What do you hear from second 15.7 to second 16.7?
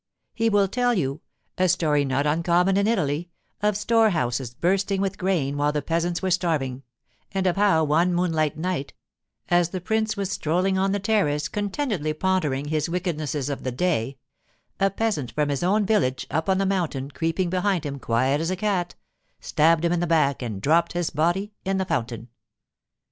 village up on the